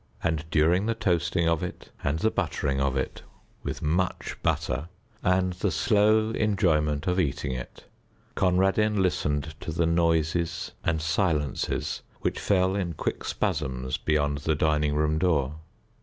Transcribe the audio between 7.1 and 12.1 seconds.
eating it, Conradin listened to the noises and silences